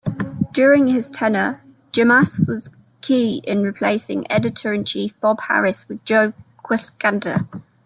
During 0.51 0.87
his 0.87 1.11
tenure, 1.11 1.61
Jemas 1.91 2.47
was 2.47 2.71
key 3.01 3.37
in 3.45 3.61
replacing 3.61 4.25
editor-in-chief 4.31 5.13
Bob 5.19 5.41
Harras 5.41 5.87
with 5.87 6.03
Joe 6.05 6.33
Quesada. 6.63 7.47